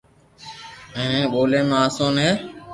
ھي 0.95 1.03
ھين 1.13 1.23
ٻوليا 1.31 1.61
۾ 1.69 1.75
آسون 1.85 2.13
ھي 2.23 2.31